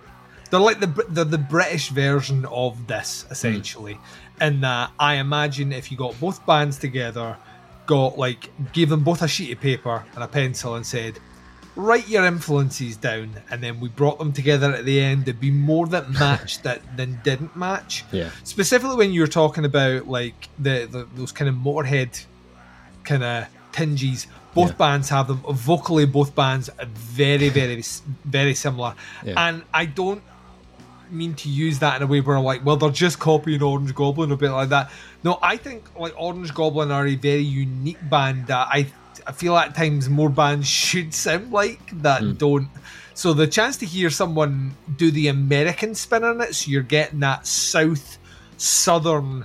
They're 0.50 0.60
like 0.60 0.80
the 0.80 1.04
they're 1.08 1.24
the 1.24 1.38
British 1.38 1.88
version 1.90 2.44
of 2.46 2.86
this 2.86 3.24
essentially, 3.30 3.98
in 4.40 4.60
that 4.60 4.90
I 4.98 5.14
imagine 5.14 5.72
if 5.72 5.90
you 5.90 5.96
got 5.96 6.18
both 6.20 6.44
bands 6.46 6.78
together, 6.78 7.36
got 7.86 8.18
like 8.18 8.50
gave 8.72 8.88
them 8.90 9.04
both 9.04 9.22
a 9.22 9.28
sheet 9.28 9.52
of 9.52 9.60
paper 9.60 10.04
and 10.14 10.22
a 10.24 10.28
pencil 10.28 10.74
and 10.74 10.84
said, 10.86 11.18
write 11.76 12.08
your 12.08 12.24
influences 12.24 12.96
down, 12.96 13.30
and 13.50 13.62
then 13.62 13.80
we 13.80 13.88
brought 13.88 14.18
them 14.18 14.32
together 14.32 14.72
at 14.72 14.84
the 14.84 15.00
end. 15.00 15.24
There'd 15.24 15.40
be 15.40 15.50
more 15.50 15.86
that 15.88 16.10
matched 16.20 16.62
that 16.62 16.96
than 16.96 17.20
didn't 17.24 17.56
match. 17.56 18.04
Yeah. 18.12 18.30
Specifically 18.44 18.96
when 18.96 19.12
you 19.12 19.20
were 19.20 19.26
talking 19.26 19.64
about 19.64 20.06
like 20.08 20.48
the, 20.58 20.86
the 20.90 21.06
those 21.14 21.32
kind 21.32 21.48
of 21.48 21.54
Motorhead 21.56 22.24
kind 23.04 23.22
of 23.22 23.46
tinges. 23.72 24.26
Both 24.54 24.70
Yeah. 24.70 24.76
bands 24.76 25.08
have 25.08 25.26
them. 25.26 25.38
Vocally, 25.48 26.06
both 26.06 26.34
bands 26.36 26.68
are 26.68 26.84
very, 26.86 27.48
very, 27.48 27.82
very 28.24 28.54
similar. 28.54 28.94
Yeah. 29.24 29.34
And 29.48 29.64
I 29.74 29.86
don't 29.86 30.22
mean 31.10 31.34
to 31.34 31.48
use 31.48 31.80
that 31.80 31.96
in 31.96 32.02
a 32.02 32.06
way 32.06 32.20
where 32.20 32.36
I'm 32.36 32.44
like, 32.44 32.64
well, 32.64 32.76
they're 32.76 32.90
just 32.90 33.18
copying 33.18 33.62
Orange 33.62 33.94
Goblin 33.94 34.30
or 34.30 34.34
a 34.34 34.36
bit 34.36 34.50
like 34.52 34.68
that. 34.68 34.90
No, 35.24 35.38
I 35.42 35.56
think 35.56 35.98
like 35.98 36.14
Orange 36.16 36.54
Goblin 36.54 36.92
are 36.92 37.06
a 37.06 37.14
very 37.16 37.42
unique 37.42 37.98
band 38.08 38.46
that 38.46 38.68
I 38.70 38.86
I 39.26 39.32
feel 39.32 39.56
at 39.56 39.74
times 39.74 40.08
more 40.08 40.28
bands 40.28 40.66
should 40.68 41.12
sound 41.14 41.52
like 41.52 41.80
that 42.02 42.38
don't. 42.38 42.68
So 43.14 43.32
the 43.32 43.46
chance 43.46 43.76
to 43.78 43.86
hear 43.86 44.10
someone 44.10 44.74
do 44.96 45.10
the 45.10 45.28
American 45.28 45.94
spin 45.94 46.24
on 46.24 46.40
it, 46.40 46.54
so 46.54 46.70
you're 46.70 46.82
getting 46.82 47.20
that 47.20 47.46
south 47.46 48.18
southern 48.56 49.44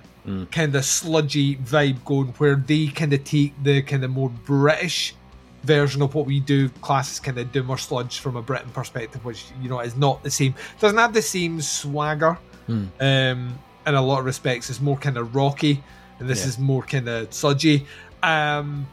kind 0.52 0.76
of 0.76 0.86
sludgy 0.86 1.56
vibe 1.58 2.04
going, 2.06 2.28
where 2.38 2.56
they 2.56 2.88
kind 2.88 3.14
of 3.14 3.24
take 3.24 3.54
the 3.64 3.82
kind 3.82 4.04
of 4.04 4.12
more 4.12 4.30
British 4.30 5.16
version 5.64 6.02
of 6.02 6.14
what 6.16 6.26
we 6.26 6.40
do, 6.40 6.70
class 6.82 7.20
kind 7.20 7.38
of 7.38 7.52
doom 7.52 7.70
or 7.70 7.78
sludge 7.78 8.20
from 8.20 8.36
a 8.38 8.42
Britain 8.42 8.70
perspective, 8.72 9.24
which 9.26 9.46
you 9.62 9.70
know 9.70 9.80
is 9.80 9.96
not 9.96 10.24
the 10.24 10.32
same. 10.32 10.54
Doesn't 10.80 10.98
have 10.98 11.14
the 11.14 11.22
same 11.22 11.62
swagger. 11.62 12.38
Um, 12.68 13.58
in 13.88 13.96
a 13.96 14.02
lot 14.02 14.20
of 14.20 14.26
respects, 14.26 14.70
it's 14.70 14.80
more 14.82 14.98
kind 14.98 15.18
of 15.18 15.36
rocky, 15.36 15.84
and 16.20 16.30
this 16.30 16.42
Yeah. 16.42 16.48
is 16.50 16.60
more 16.60 16.84
kind 16.84 17.08
of 17.10 17.34
sludgy. 17.34 17.88
Um, 18.22 18.86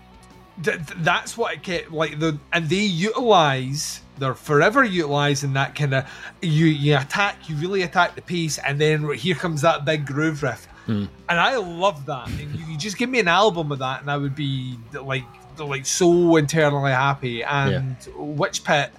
th- 0.63 0.77
th- 0.77 0.99
that's 0.99 1.37
what 1.37 1.55
it 1.55 1.63
get 1.63 1.93
like 1.93 2.19
the 2.19 2.39
and 2.53 2.69
they 2.69 2.77
utilize 2.77 4.01
they're 4.19 4.35
forever 4.35 4.83
utilizing 4.85 5.53
that 5.55 5.75
kind 5.75 5.95
of 5.95 6.09
you 6.41 6.67
you 6.67 6.97
attack 6.97 7.49
you 7.49 7.57
really 7.57 7.83
attack 7.83 8.15
the 8.15 8.23
piece 8.23 8.59
and 8.59 8.81
then 8.81 9.13
here 9.15 9.35
comes 9.35 9.63
that 9.63 9.85
big 9.85 10.07
groove 10.07 10.43
riff. 10.43 10.67
Mm. 10.87 11.09
And 11.29 11.41
I 11.41 11.57
love 11.57 12.07
that. 12.07 12.29
And 12.29 12.55
you, 12.55 12.65
you 12.67 12.79
just 12.79 12.97
give 12.97 13.11
me 13.11 13.19
an 13.19 13.29
album 13.29 13.73
of 13.73 13.81
that 13.81 14.01
and 14.01 14.11
I 14.11 14.17
would 14.17 14.35
be 14.35 14.79
like 14.93 15.25
like 15.59 15.85
so 15.87 16.37
internally 16.37 16.93
happy. 16.93 17.43
And 17.43 17.97
Witchpit 18.17 18.91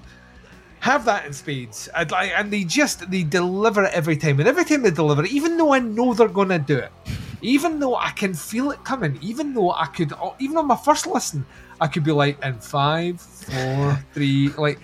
have 0.80 1.06
that 1.06 1.26
in 1.26 1.34
spades. 1.34 1.90
I'd 1.96 2.12
like, 2.12 2.32
and 2.36 2.52
they 2.52 2.64
just 2.64 3.10
they 3.10 3.24
deliver 3.24 3.86
it 3.86 3.94
every 3.94 4.18
time. 4.18 4.40
And 4.40 4.48
every 4.48 4.66
time 4.66 4.84
they 4.84 4.92
deliver 4.92 5.24
it 5.24 5.32
even 5.32 5.58
though 5.58 5.74
I 5.74 5.80
know 5.80 6.14
they're 6.14 6.28
gonna 6.28 6.60
do 6.60 6.78
it 6.78 6.92
even 7.42 7.80
though 7.80 7.96
I 7.96 8.10
can 8.12 8.34
feel 8.34 8.72
it 8.72 8.84
coming 8.84 9.20
even 9.22 9.54
though 9.54 9.72
I 9.72 9.86
could 9.86 10.12
even 10.40 10.58
on 10.58 10.68
my 10.68 10.76
first 10.76 11.06
listen 11.08 11.46
I 11.80 11.88
could 11.88 12.04
be 12.04 12.12
like 12.12 12.44
in 12.44 12.56
five, 12.56 13.22
four, 13.22 14.00
three, 14.14 14.50
like 14.58 14.80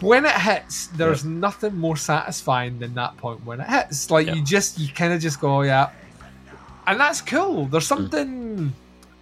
when 0.00 0.24
it 0.24 0.32
hits, 0.32 0.86
there's 0.88 1.24
nothing 1.24 1.76
more 1.76 1.96
satisfying 1.96 2.78
than 2.78 2.94
that 2.94 3.16
point 3.18 3.44
when 3.44 3.60
it 3.60 3.68
hits. 3.68 4.10
Like 4.10 4.26
Yeah. 4.26 4.34
you 4.34 4.42
just 4.42 4.78
you 4.78 4.88
kind 4.92 5.12
of 5.12 5.20
just 5.20 5.38
go, 5.40 5.58
"Oh, 5.58 5.60
yeah, 5.62 5.90
and 6.86 6.98
that's 6.98 7.20
cool. 7.20 7.66
There's 7.66 7.86
something. 7.86 8.72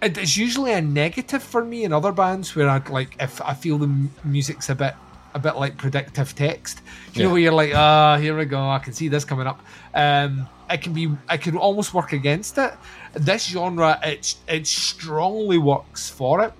it- 0.01 0.17
It's 0.17 0.35
usually 0.37 0.71
a 0.73 0.81
negative 0.81 1.43
for 1.43 1.63
me 1.63 1.83
in 1.83 1.91
other 1.93 2.11
bands 2.13 2.55
where 2.55 2.69
I 2.69 2.81
like 2.89 3.15
if 3.19 3.41
I 3.41 3.53
feel 3.53 3.77
the 3.77 3.85
m- 3.87 4.09
music's 4.23 4.69
a 4.69 4.75
bit 4.75 4.95
a 5.33 5.39
bit 5.39 5.55
like 5.57 5.77
predictive 5.77 6.33
text. 6.33 6.81
You 7.13 7.23
know 7.23 7.27
Yeah. 7.27 7.31
where 7.33 7.41
you're 7.41 7.53
like, 7.53 7.73
ah, 7.75 8.17
here 8.17 8.35
we 8.37 8.45
go. 8.45 8.69
I 8.69 8.79
can 8.79 8.93
see 8.93 9.07
this 9.09 9.23
coming 9.25 9.47
up. 9.47 9.59
Um, 9.93 10.47
it 10.71 10.81
can 10.81 10.93
be. 10.93 11.11
I 11.27 11.37
can 11.37 11.57
almost 11.57 11.93
work 11.93 12.13
against 12.13 12.57
it. 12.57 12.73
This 13.13 13.47
genre, 13.47 13.99
it 14.03 14.35
it 14.47 14.65
strongly 14.67 15.57
works 15.57 16.09
for 16.09 16.41
it. 16.41 16.53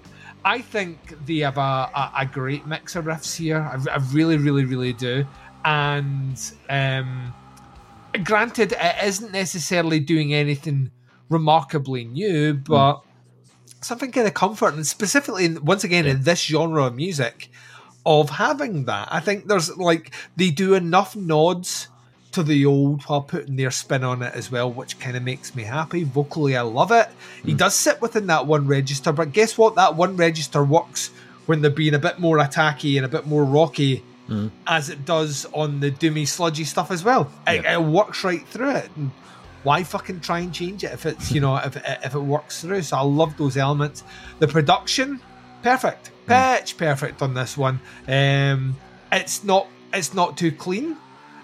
I 0.44 0.62
think 0.62 1.26
they 1.26 1.38
have 1.38 1.58
a, 1.58 1.62
a, 1.94 2.12
a 2.20 2.26
great 2.26 2.66
mix 2.66 2.96
of 2.96 3.06
riffs 3.06 3.36
here. 3.36 3.60
I, 3.60 3.94
I 3.94 3.98
really, 4.12 4.38
really, 4.38 4.66
really 4.66 4.94
do. 4.94 5.26
And 5.64 6.40
um, 6.70 7.34
granted, 8.24 8.74
it 8.74 8.96
isn't 9.04 9.32
necessarily 9.32 10.00
doing 10.00 10.34
anything 10.34 10.92
remarkably 11.30 12.06
new, 12.06 12.56
but 12.56 13.02
something 13.82 14.12
kind 14.12 14.28
of 14.28 14.34
comfort, 14.34 14.74
and 14.74 14.86
specifically, 14.86 15.58
once 15.60 15.84
again, 15.84 16.06
in 16.06 16.24
this 16.24 16.42
genre 16.44 16.86
of 16.86 16.96
music, 16.96 17.50
of 18.06 18.32
having 18.32 18.86
that. 18.86 19.08
I 19.12 19.20
think 19.20 19.48
there's 19.48 19.76
like 19.78 20.14
they 20.36 20.50
do 20.50 20.74
enough 20.74 21.16
nods 21.16 21.88
to 22.32 22.44
the 22.44 22.66
old 22.66 23.04
while 23.04 23.22
putting 23.22 23.56
their 23.56 23.72
spin 23.72 24.04
on 24.04 24.22
it 24.22 24.34
as 24.34 24.52
well, 24.52 24.72
which 24.72 25.00
kind 25.00 25.18
of 25.18 25.24
makes 25.24 25.56
me 25.56 25.64
happy. 25.64 26.04
Vocally, 26.04 26.56
I 26.56 26.62
love 26.62 26.92
it. 26.92 27.10
He 27.44 27.52
hmm. 27.52 27.58
does 27.58 27.76
sit 27.76 28.02
within 28.02 28.28
that 28.28 28.48
one 28.48 28.68
register, 28.68 29.12
but 29.12 29.32
guess 29.32 29.58
what? 29.58 29.76
That 29.76 29.96
one 29.96 30.16
register 30.16 30.64
works 30.64 31.12
when 31.46 31.62
they're 31.62 31.72
being 31.72 31.94
a 31.94 32.00
bit 32.00 32.20
more 32.20 32.38
attacky 32.38 32.98
and 32.98 33.06
a 33.06 33.10
bit 33.10 33.28
more 33.28 33.44
rocky. 33.44 34.04
Hmm. 34.28 34.48
As 34.66 34.90
it 34.90 35.06
does 35.06 35.46
on 35.54 35.80
the 35.80 35.92
doomy, 35.92 36.28
sludgy 36.28 36.64
stuff 36.64 36.92
as 36.92 37.04
well, 37.04 37.32
it, 37.48 37.64
Yeah. 37.64 37.80
it 37.80 37.82
works 37.84 38.24
right 38.24 38.48
through 38.48 38.72
it. 38.72 38.90
And 38.96 39.12
why 39.64 39.84
fucking 39.84 40.22
try 40.22 40.40
and 40.40 40.54
change 40.54 40.84
it 40.84 40.92
if 40.92 41.06
it's 41.06 41.32
you 41.32 41.42
know 41.42 41.58
if 41.66 41.76
if 41.76 42.16
it 42.16 42.20
works 42.20 42.62
through? 42.62 42.84
So 42.84 42.98
I 42.98 43.02
love 43.02 43.36
those 43.38 43.58
elements. 43.58 44.04
The 44.40 44.48
production, 44.48 45.20
perfect, 45.64 46.08
hmm. 46.28 46.34
pitch 46.34 46.78
perfect 46.78 47.22
on 47.22 47.34
this 47.34 47.58
one. 47.58 47.80
Um, 48.08 48.78
it's 49.12 49.44
not 49.44 49.68
it's 49.94 50.14
not 50.14 50.38
too 50.38 50.52
clean, 50.52 50.96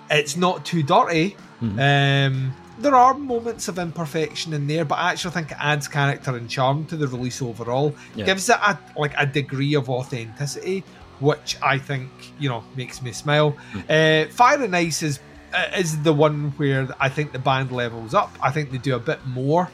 it's 0.09 0.37
not 0.37 0.65
too 0.65 0.83
dirty. 0.83 1.35
Um, 1.61 2.53
there 2.79 2.95
are 2.95 3.15
moments 3.15 3.67
of 3.67 3.79
imperfection 3.79 4.53
in 4.53 4.67
there, 4.67 4.85
but 4.85 4.95
I 4.95 5.11
actually 5.11 5.31
think 5.31 5.51
it 5.51 5.57
adds 5.59 5.87
character 5.87 6.35
and 6.35 6.49
charm 6.49 6.85
to 6.85 6.97
the 6.97 7.07
release 7.07 7.41
overall. 7.41 7.95
Yeah. 8.15 8.25
Gives 8.25 8.49
it 8.49 8.57
a 8.57 8.77
like 8.95 9.13
a 9.17 9.25
degree 9.25 9.73
of 9.73 9.89
authenticity, 9.89 10.83
which 11.19 11.57
I 11.61 11.79
think 11.79 12.09
you 12.39 12.49
know 12.49 12.63
makes 12.75 13.01
me 13.01 13.11
smile. 13.11 13.57
Uh, 13.89 14.25
Fire 14.25 14.61
and 14.61 14.75
Ice 14.75 15.01
is 15.01 15.19
uh, 15.53 15.71
is 15.75 16.01
the 16.03 16.13
one 16.13 16.51
where 16.57 16.87
I 16.99 17.09
think 17.09 17.31
the 17.31 17.39
band 17.39 17.71
levels 17.71 18.13
up. 18.13 18.35
I 18.41 18.51
think 18.51 18.71
they 18.71 18.77
do 18.77 18.95
a 18.95 18.99
bit 18.99 19.25
more 19.25 19.69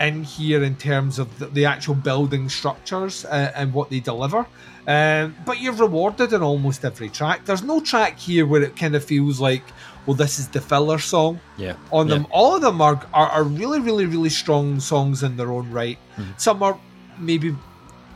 in 0.00 0.24
here 0.24 0.62
in 0.64 0.76
terms 0.76 1.18
of 1.18 1.38
the, 1.38 1.46
the 1.46 1.64
actual 1.66 1.94
building 1.94 2.48
structures 2.48 3.24
uh, 3.26 3.52
and 3.54 3.72
what 3.74 3.90
they 3.90 4.00
deliver. 4.00 4.46
Um, 4.86 5.36
but 5.44 5.60
you're 5.60 5.74
rewarded 5.74 6.32
in 6.32 6.42
almost 6.42 6.84
every 6.84 7.10
track. 7.10 7.44
There's 7.44 7.62
no 7.62 7.80
track 7.80 8.18
here 8.18 8.46
where 8.46 8.62
it 8.62 8.76
kind 8.76 8.96
of 8.96 9.04
feels 9.04 9.38
like, 9.40 9.62
well, 10.06 10.16
this 10.16 10.38
is 10.38 10.48
the 10.48 10.60
filler 10.60 10.98
song 10.98 11.38
Yeah. 11.58 11.74
on 11.92 12.08
yeah. 12.08 12.14
them. 12.14 12.26
All 12.30 12.56
of 12.56 12.62
them 12.62 12.80
are, 12.80 13.00
are, 13.12 13.28
are 13.28 13.44
really, 13.44 13.78
really, 13.80 14.06
really 14.06 14.30
strong 14.30 14.80
songs 14.80 15.22
in 15.22 15.36
their 15.36 15.52
own 15.52 15.70
right. 15.70 15.98
Some 16.38 16.62
are 16.62 16.78
maybe 17.18 17.54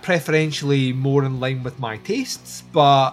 preferentially 0.03 0.93
more 0.93 1.25
in 1.25 1.41
line 1.41 1.63
with 1.63 1.79
my 1.79 1.97
tastes, 1.99 2.63
but 2.73 3.13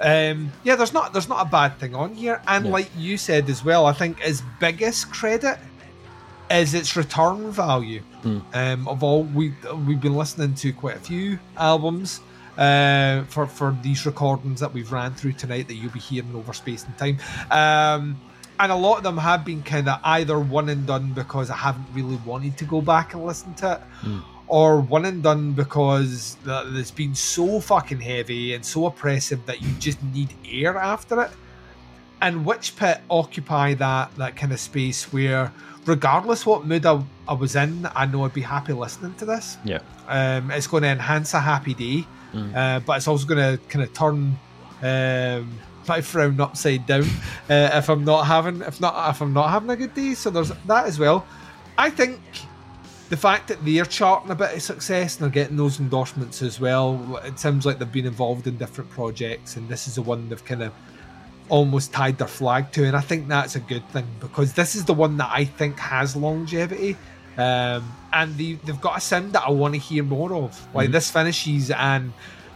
um, 0.00 0.50
yeah, 0.64 0.76
there's 0.76 0.92
not 0.92 1.12
there's 1.12 1.28
not 1.28 1.46
a 1.46 1.50
bad 1.50 1.78
thing 1.78 1.94
on 1.94 2.14
here. 2.14 2.40
And 2.46 2.66
Yeah. 2.66 2.72
like 2.72 2.90
you 2.96 3.16
said 3.18 3.48
as 3.50 3.64
well, 3.64 3.86
I 3.86 3.92
think 3.92 4.20
his 4.20 4.42
biggest 4.58 5.10
credit 5.12 5.58
is 6.50 6.74
its 6.74 6.96
return 6.96 7.50
value. 7.52 8.02
Um, 8.52 8.88
of 8.88 9.02
all 9.02 9.22
we 9.24 9.54
we've 9.86 10.00
been 10.00 10.16
listening 10.16 10.54
to 10.56 10.72
quite 10.72 10.96
a 10.96 11.00
few 11.00 11.38
albums. 11.56 12.20
Uh, 12.58 13.24
for 13.24 13.46
for 13.46 13.74
these 13.82 14.04
recordings 14.04 14.60
that 14.60 14.70
we've 14.74 14.92
ran 14.92 15.14
through 15.14 15.32
tonight 15.32 15.66
that 15.68 15.74
you'll 15.74 15.92
be 15.92 16.00
hearing 16.00 16.34
over 16.34 16.52
space 16.52 16.84
and 16.84 16.98
time, 16.98 17.18
um, 17.50 18.20
and 18.58 18.70
a 18.70 18.74
lot 18.74 18.98
of 18.98 19.02
them 19.02 19.16
have 19.16 19.44
been 19.44 19.62
kind 19.62 19.88
of 19.88 19.98
either 20.04 20.38
one 20.38 20.68
and 20.68 20.86
done 20.86 21.12
because 21.14 21.48
I 21.48 21.56
haven't 21.56 21.86
really 21.94 22.16
wanted 22.26 22.58
to 22.58 22.64
go 22.66 22.82
back 22.82 23.14
and 23.14 23.24
listen 23.24 23.54
to 23.54 23.72
it, 23.74 23.80
or 24.48 24.80
one 24.80 25.06
and 25.06 25.22
done 25.22 25.52
because 25.52 26.36
it's 26.44 26.90
been 26.90 27.14
so 27.14 27.60
fucking 27.60 28.00
heavy 28.00 28.52
and 28.54 28.66
so 28.66 28.86
oppressive 28.86 29.46
that 29.46 29.62
you 29.62 29.70
just 29.78 30.02
need 30.02 30.28
air 30.46 30.76
after 30.76 31.22
it. 31.22 31.30
And 32.22 32.44
Witchpit 32.44 33.00
occupy 33.08 33.74
that 33.74 34.14
that 34.16 34.36
kind 34.36 34.52
of 34.52 34.60
space 34.60 35.12
where, 35.12 35.52
regardless 35.86 36.44
what 36.44 36.66
mood 36.66 36.84
I, 36.86 37.02
I 37.26 37.32
was 37.34 37.56
in, 37.56 37.88
I 37.94 38.06
know 38.06 38.24
I'd 38.24 38.34
be 38.34 38.42
happy 38.42 38.72
listening 38.74 39.14
to 39.14 39.24
this. 39.24 39.56
Yeah. 39.64 39.80
Um, 40.08 40.50
it's 40.50 40.66
going 40.66 40.82
to 40.82 40.88
enhance 40.90 41.34
a 41.34 41.40
happy 41.40 41.74
day, 41.74 42.06
Mm. 42.34 42.54
uh, 42.54 42.78
but 42.80 42.98
it's 42.98 43.08
also 43.08 43.26
going 43.26 43.58
to 43.58 43.64
kind 43.68 43.82
of 43.82 43.92
turn 43.92 44.38
um, 44.82 45.58
my 45.88 46.00
frown 46.00 46.40
upside 46.40 46.86
down 46.86 47.02
uh, 47.50 47.70
if 47.74 47.88
I'm 47.88 48.04
not 48.04 48.24
having 48.24 48.60
if 48.62 48.80
not 48.80 49.10
if 49.10 49.20
I'm 49.20 49.32
not 49.32 49.50
having 49.50 49.70
a 49.70 49.76
good 49.76 49.94
day. 49.94 50.14
So 50.14 50.30
there's 50.30 50.52
that 50.66 50.86
as 50.86 50.98
well. 50.98 51.26
I 51.76 51.90
think 51.90 52.20
the 53.08 53.16
fact 53.16 53.48
that 53.48 53.64
they're 53.64 53.84
charting 53.84 54.30
a 54.30 54.34
bit 54.36 54.54
of 54.54 54.62
success 54.62 55.16
and 55.16 55.24
they're 55.24 55.42
getting 55.42 55.56
those 55.56 55.80
endorsements 55.80 56.42
as 56.42 56.60
well. 56.60 57.20
It 57.24 57.38
seems 57.40 57.66
like 57.66 57.80
they've 57.80 57.90
been 57.90 58.06
involved 58.06 58.46
in 58.46 58.56
different 58.56 58.90
projects, 58.90 59.56
and 59.56 59.68
this 59.68 59.88
is 59.88 59.96
the 59.96 60.02
one 60.02 60.28
they've 60.28 60.44
kind 60.44 60.62
of 60.62 60.72
almost 61.50 61.92
tied 61.92 62.16
their 62.18 62.26
flag 62.28 62.72
to, 62.72 62.84
and 62.86 62.96
I 62.96 63.00
think 63.00 63.28
that's 63.28 63.56
a 63.56 63.60
good 63.60 63.86
thing 63.90 64.06
because 64.20 64.54
this 64.54 64.74
is 64.74 64.86
the 64.86 64.94
one 64.94 65.18
that 65.18 65.28
I 65.30 65.44
think 65.44 65.78
has 65.78 66.16
longevity. 66.16 66.96
Um, 67.36 67.92
and 68.12 68.36
they, 68.36 68.54
they've 68.64 68.80
got 68.80 68.98
a 68.98 69.00
sound 69.00 69.32
that 69.34 69.44
I 69.46 69.50
want 69.50 69.74
to 69.74 69.80
hear 69.80 70.02
more 70.02 70.32
of. 70.34 70.74
Like 70.74 70.90
this 70.90 71.10
finishes, 71.10 71.70
and 71.70 72.12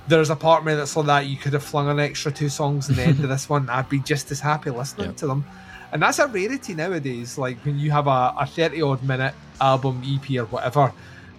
there's 0.09 0.31
a 0.31 0.37
part 0.37 0.61
of 0.61 0.67
me 0.67 0.75
that's 0.75 0.97
like 0.97 1.07
that. 1.07 1.27
You 1.27 1.37
could 1.37 1.53
have 1.53 1.63
flung 1.63 1.89
an 1.89 2.01
extra 2.01 2.33
two 2.33 2.49
songs 2.49 2.89
in 2.89 2.97
the 2.97 3.03
end 3.03 3.21
of 3.23 3.29
this 3.29 3.49
one. 3.49 3.69
I'd 3.71 3.89
be 3.89 4.01
just 4.01 4.31
as 4.31 4.41
happy 4.41 4.71
listening 4.71 5.11
Yeah. 5.11 5.17
to 5.17 5.27
them. 5.27 5.45
And 5.93 6.03
that's 6.03 6.19
a 6.19 6.27
rarity 6.27 6.75
nowadays. 6.75 7.39
Like 7.39 7.57
when 7.65 7.79
you 7.79 7.91
have 7.93 8.07
a, 8.09 8.35
a 8.39 8.47
30 8.47 8.83
odd 8.83 9.03
minute 9.05 9.35
album, 9.61 10.03
EP, 10.05 10.29
or 10.39 10.47
whatever, 10.47 10.93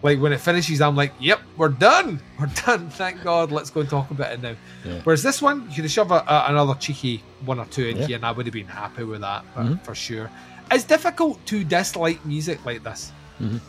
like 0.06 0.20
when 0.22 0.32
it 0.32 0.40
finishes, 0.40 0.82
I'm 0.82 0.96
like, 0.96 1.14
yep, 1.20 1.42
we're 1.58 1.70
done. 1.70 2.22
We're 2.40 2.52
done. 2.66 2.90
Thank 2.92 3.24
God. 3.24 3.52
Let's 3.52 3.70
go 3.72 3.82
and 3.82 3.90
talk 3.90 4.12
about 4.12 4.32
it 4.34 4.42
now. 4.42 4.56
Yeah. 4.86 5.02
Whereas 5.04 5.24
this 5.24 5.42
one, 5.42 5.64
you 5.70 5.76
could 5.76 5.86
have 5.86 5.92
shoved 5.92 6.12
a, 6.12 6.22
a, 6.32 6.52
another 6.52 6.76
cheeky 6.76 7.24
one 7.44 7.60
or 7.60 7.66
two 7.66 7.88
in 7.88 7.98
Yeah. 7.98 8.06
here, 8.08 8.16
and 8.18 8.26
I 8.26 8.32
would 8.32 8.46
have 8.46 8.54
been 8.54 8.68
happy 8.68 9.04
with 9.04 9.22
that 9.22 9.44
Mhm. 9.56 9.84
for 9.84 9.96
sure. 9.96 10.30
It's 10.72 10.84
difficult 10.84 11.44
to 11.48 11.64
dislike 11.64 12.24
music 12.26 12.64
like 12.66 12.84
this. 12.84 13.12
Mhm. 13.42 13.60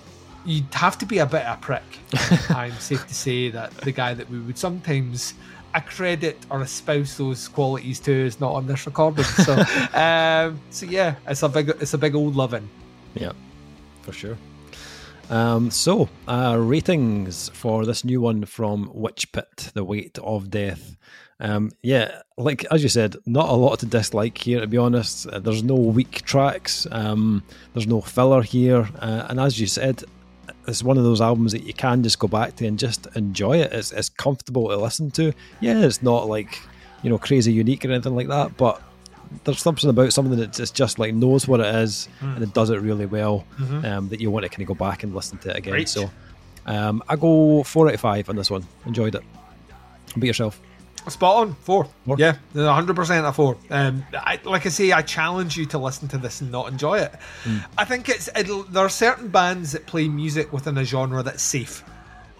You'd 0.45 0.73
have 0.75 0.99
to 0.99 1.07
be 1.07 1.19
a 1.19 1.27
bit 1.27 1.43
of 1.47 1.57
a 1.59 1.61
prick. 1.61 1.89
I'm 2.51 2.75
safe 2.79 3.07
to 3.09 3.15
say 3.15 3.49
that 3.51 3.71
the 3.79 3.93
guy 3.93 4.13
that 4.15 4.29
we 4.31 4.39
would 4.39 4.59
sometimes 4.59 5.35
accredit 5.75 6.37
or 6.51 6.61
espouse 6.63 7.17
those 7.17 7.49
qualities 7.49 7.99
to 8.01 8.13
is 8.13 8.41
not 8.41 8.53
on 8.53 8.67
this 8.67 8.85
recording. 8.87 9.25
So, 9.25 9.53
um, 9.95 10.61
so 10.71 10.85
yeah, 10.87 11.15
it's 11.27 11.43
a 11.43 11.49
big, 11.49 11.69
it's 11.81 11.95
a 11.95 11.99
big 11.99 12.15
old 12.15 12.37
loving. 12.37 12.69
Yeah, 13.15 13.33
for 14.03 14.13
sure. 14.13 14.37
Um, 15.29 15.71
so, 15.71 16.09
uh, 16.29 16.57
ratings 16.59 17.49
for 17.51 17.85
this 17.85 18.05
new 18.05 18.21
one 18.21 18.45
from 18.45 18.89
Witchpit, 18.95 19.73
The 19.73 19.85
Weight 19.85 20.19
of 20.19 20.51
Death. 20.51 20.97
Um, 21.41 21.73
yeah, 21.83 22.23
like 22.39 22.65
as 22.67 22.83
you 22.83 22.89
said, 22.89 23.17
not 23.27 23.49
a 23.49 23.53
lot 23.53 23.81
to 23.81 23.87
dislike 23.87 24.39
here, 24.39 24.61
to 24.61 24.67
be 24.67 24.79
honest. 24.79 25.27
Uh, 25.27 25.39
there's 25.41 25.63
no 25.63 25.75
weak 25.75 26.23
tracks, 26.23 26.87
um, 26.93 27.43
there's 27.75 27.87
no 27.87 28.01
filler 28.01 28.43
here. 28.43 28.89
Uh, 28.99 29.27
and 29.29 29.41
as 29.41 29.61
you 29.61 29.67
said, 29.67 30.05
it's 30.69 30.83
one 30.83 30.97
of 30.97 31.05
those 31.05 31.21
albums 31.21 31.53
that 31.53 31.65
you 31.65 31.75
can 31.75 32.03
just 32.03 32.19
go 32.19 32.29
back 32.29 32.57
to 32.57 32.67
and 32.67 32.79
just 32.79 33.07
enjoy 33.17 33.59
it. 33.59 33.73
It's, 33.73 33.93
it's 33.93 34.09
comfortable 34.09 34.69
to 34.69 34.77
listen 34.77 35.11
to. 35.13 35.33
Yeah, 35.61 35.85
it's 35.85 36.03
not 36.03 36.29
like, 36.29 36.59
you 37.03 37.11
know, 37.11 37.19
crazy 37.19 37.53
unique 37.53 37.85
or 37.85 37.91
anything 37.91 38.17
like 38.17 38.29
that, 38.29 38.57
but 38.57 38.81
there's 39.45 39.61
something 39.63 39.89
about 39.91 40.13
something 40.13 40.37
that 40.39 40.53
just, 40.53 40.75
just 40.75 40.99
like 40.99 41.15
knows 41.15 41.47
what 41.49 41.61
it 41.61 41.75
is 41.75 42.09
and 42.21 42.43
it 42.43 42.53
does 42.55 42.71
it 42.71 42.81
really 42.81 43.07
well 43.07 43.45
um, 43.85 44.09
that 44.09 44.21
you 44.21 44.31
want 44.31 44.45
to 44.45 44.49
kind 44.49 44.63
of 44.63 44.69
go 44.69 44.75
back 44.75 45.03
and 45.03 45.15
listen 45.15 45.39
to 45.39 45.51
it 45.51 45.57
again. 45.57 45.87
So 45.87 46.11
um, 46.67 47.03
I 47.09 47.17
go 47.17 47.63
four 47.63 47.89
out 47.89 47.95
of 47.95 48.01
five 48.01 48.29
on 48.29 48.37
this 48.37 48.51
one. 48.51 48.65
Enjoyed 48.87 49.15
it. 49.15 49.23
Be 50.19 50.27
yourself. 50.27 50.61
Spot 51.09 51.37
on 51.37 51.55
four. 51.55 51.89
Four? 52.05 52.17
Yeah, 52.19 52.35
hundred 52.55 52.97
percent 52.97 53.25
a 53.25 53.33
four. 53.33 53.57
Um, 53.71 54.05
I, 54.13 54.41
like 54.45 54.67
I 54.67 54.71
say, 54.71 54.91
I 54.91 55.03
challenge 55.03 55.57
you 55.57 55.65
to 55.67 55.79
listen 55.79 56.09
to 56.09 56.19
this 56.19 56.41
and 56.41 56.51
not 56.51 56.69
enjoy 56.69 56.99
it. 56.99 57.15
Hmm. 57.45 57.59
I 57.79 57.85
think 57.85 58.09
it's 58.09 58.29
it'll, 58.37 58.65
there 58.65 58.85
are 58.85 58.89
certain 58.89 59.29
bands 59.29 59.71
that 59.71 59.87
play 59.87 60.09
music 60.09 60.53
within 60.53 60.77
a 60.79 60.85
genre 60.85 61.23
that's 61.23 61.45
safe, 61.45 61.85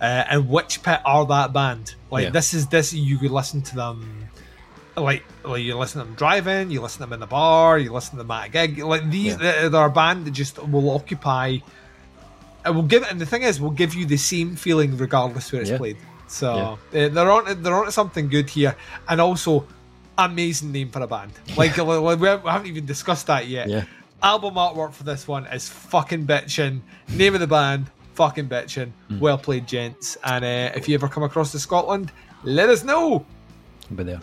uh, 0.01 0.25
and 0.29 0.47
Witchpit 0.47 1.01
are 1.05 1.25
that 1.27 1.53
band. 1.53 1.95
Like 2.11 2.25
Yeah. 2.25 2.31
this 2.31 2.55
is 2.55 2.67
this 2.67 2.93
you 2.93 3.19
could 3.19 3.31
listen 3.31 3.63
to 3.63 3.77
them. 3.77 4.27
Like, 4.97 5.25
like 5.45 5.63
you 5.63 5.77
listen 5.77 6.01
to 6.01 6.07
them 6.07 6.15
driving, 6.15 6.71
you 6.71 6.81
listen 6.81 6.99
to 6.99 7.05
them 7.05 7.13
in 7.13 7.21
the 7.21 7.27
bar, 7.27 7.79
you 7.79 7.93
listen 7.93 8.13
to 8.13 8.17
them 8.19 8.31
at 8.31 8.47
a 8.47 8.51
gig. 8.51 8.79
Like 8.79 9.11
these, 9.11 9.35
Yeah. 9.41 9.69
they're, 9.69 9.85
a 9.85 9.91
band 9.91 10.25
that 10.27 10.31
just 10.31 10.59
will 10.63 10.91
occupy. 10.91 11.59
It 12.65 12.71
will 12.71 12.83
give, 12.83 13.03
and 13.05 13.21
the 13.21 13.27
thing 13.27 13.43
is, 13.43 13.61
will 13.61 13.71
give 13.71 13.95
you 13.95 14.07
the 14.07 14.17
same 14.17 14.57
feeling 14.57 14.97
regardless 14.97 15.53
where 15.53 15.61
it's 15.61 15.71
Yeah. 15.71 15.77
played. 15.79 15.99
So 16.29 16.79
yeah. 16.93 17.09
they're 17.09 17.31
on 17.31 17.63
they're 17.63 17.75
on 17.75 17.93
something 17.93 18.29
good 18.29 18.49
here, 18.51 18.75
and 19.09 19.21
also 19.21 19.67
amazing 20.19 20.73
name 20.73 20.91
for 20.91 21.01
a 21.03 21.07
band. 21.07 21.33
Like 21.57 21.77
we 21.77 22.27
haven't 22.29 22.67
even 22.67 22.87
discussed 22.87 23.27
that 23.29 23.47
yet. 23.47 23.69
Yeah. 23.69 23.85
Album 24.23 24.55
artwork 24.55 24.93
for 24.93 25.05
this 25.05 25.29
one 25.29 25.47
is 25.47 25.69
fucking 25.69 26.27
bitchin'. 26.27 26.81
Name 27.11 27.35
of 27.35 27.41
the 27.41 27.47
band, 27.47 27.87
fucking 28.15 28.49
bitchin'. 28.49 28.91
Mm. 29.11 29.21
Well 29.21 29.39
played, 29.39 29.69
gents. 29.69 30.17
And 30.25 30.43
uh, 30.45 30.73
if 30.75 30.89
you 30.89 30.95
ever 30.95 31.07
come 31.07 31.23
across 31.23 31.53
to 31.53 31.59
Scotland, 31.59 32.11
let 32.43 32.71
us 32.71 32.83
know. 32.83 33.27
I'll 33.91 33.97
be 33.97 34.05
there. 34.05 34.21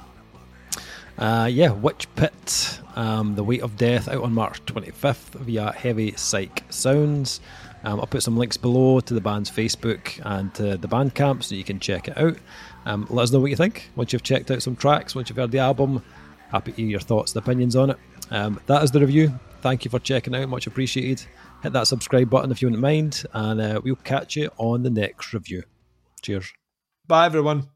Uh, 1.17 1.47
yeah, 1.51 1.69
Witchpit, 1.69 2.97
um, 2.97 3.35
The 3.35 3.43
Weight 3.43 3.61
of 3.61 3.77
Death 3.77 4.07
out 4.07 4.23
on 4.23 4.33
March 4.33 4.63
25th 4.65 5.39
via 5.41 5.71
Heavy 5.71 6.13
Psych 6.15 6.63
Sounds. 6.69 7.39
Um, 7.83 7.99
I'll 7.99 8.07
put 8.07 8.23
some 8.23 8.37
links 8.37 8.57
below 8.57 8.99
to 9.01 9.13
the 9.13 9.21
band's 9.21 9.51
Facebook 9.51 10.19
and 10.25 10.53
to 10.55 10.77
the 10.77 10.87
Bandcamp 10.87 11.43
so 11.43 11.55
you 11.55 11.63
can 11.63 11.79
check 11.79 12.07
it 12.07 12.17
out. 12.17 12.37
Um, 12.85 13.07
let 13.09 13.23
us 13.23 13.31
know 13.31 13.39
what 13.39 13.49
you 13.49 13.55
think 13.55 13.89
once 13.95 14.13
you've 14.13 14.23
checked 14.23 14.51
out 14.51 14.63
some 14.63 14.75
tracks, 14.75 15.15
once 15.15 15.29
you've 15.29 15.37
heard 15.37 15.51
the 15.51 15.59
album. 15.59 16.03
Happy 16.49 16.71
to 16.71 16.81
hear 16.81 16.91
your 16.91 16.99
thoughts 16.99 17.35
and 17.35 17.43
opinions 17.43 17.75
on 17.75 17.91
it. 17.91 17.97
Um, 18.31 18.59
that 18.67 18.83
is 18.83 18.91
the 18.91 18.99
review. 18.99 19.37
Thank 19.61 19.85
you 19.85 19.91
for 19.91 19.99
checking 19.99 20.35
out, 20.35 20.49
much 20.49 20.67
appreciated. 20.67 21.25
Hit 21.61 21.73
that 21.73 21.87
subscribe 21.87 22.29
button 22.29 22.51
if 22.51 22.61
you 22.61 22.67
wouldn't 22.67 22.81
mind, 22.81 23.23
and 23.33 23.61
uh, 23.61 23.81
we'll 23.83 23.95
catch 23.95 24.35
you 24.35 24.49
on 24.57 24.83
the 24.83 24.89
next 24.89 25.33
review. 25.33 25.63
Cheers. 26.21 26.51
Bye, 27.07 27.25
everyone. 27.25 27.72